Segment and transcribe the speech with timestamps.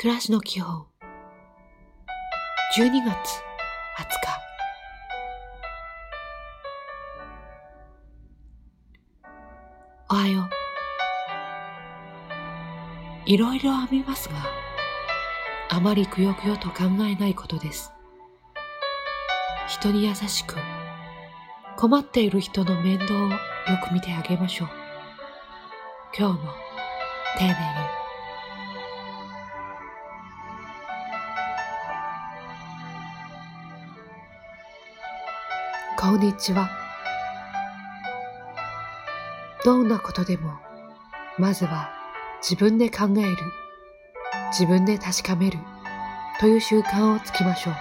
[0.00, 0.86] 暮らしの基本
[2.76, 3.14] 12月20日。
[10.08, 10.48] おはよう。
[13.26, 14.34] いろいろ編みますが
[15.68, 17.92] あまりくよくよと考えないことです。
[19.66, 20.54] 人に優しく
[21.76, 23.36] 困っている人の面倒をよ
[23.84, 24.68] く見てあげましょう。
[26.16, 26.52] 今日も
[27.36, 28.07] 丁寧に。
[36.00, 36.70] こんにちは。
[39.64, 40.52] どんなことでも、
[41.38, 41.90] まずは
[42.40, 43.36] 自分で考える、
[44.52, 45.58] 自分で確かめる
[46.38, 47.74] という習慣をつきましょう。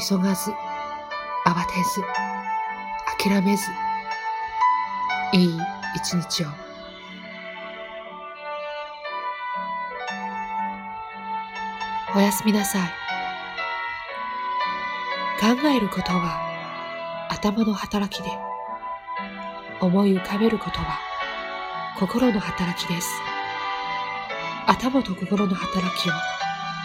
[0.00, 0.52] 急がず、
[1.44, 1.72] 慌て
[3.18, 3.64] ず、諦めず、
[5.34, 5.58] いい
[5.94, 6.46] 一日を。
[12.16, 12.97] おやすみなさい。
[15.40, 18.30] 考えることは頭の働きで、
[19.80, 20.98] 思い浮かべることは
[21.96, 23.08] 心の働きです。
[24.66, 26.12] 頭と心の働きを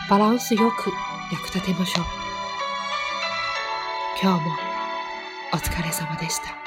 [0.10, 0.92] バランスよく
[1.32, 2.06] 役立てましょう。
[4.22, 4.52] 今日も
[5.54, 6.62] お疲れ様でした。